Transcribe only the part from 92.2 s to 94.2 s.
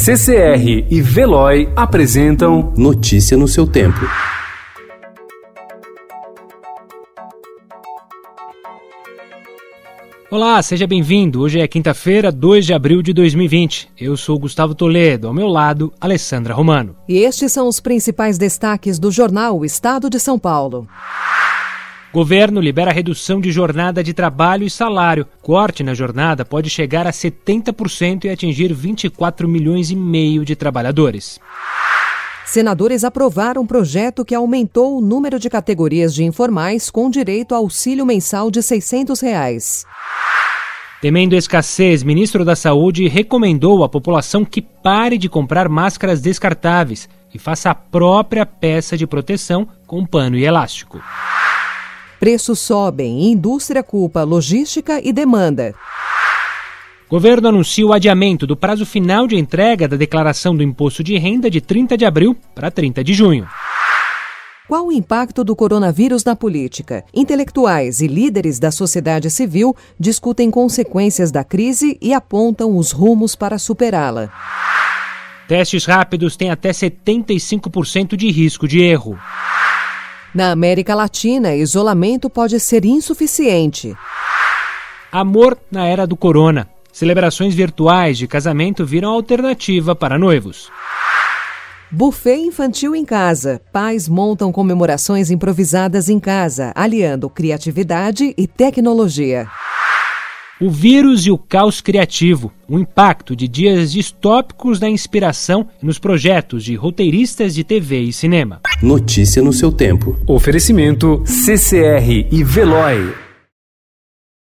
infantil em casa. Pais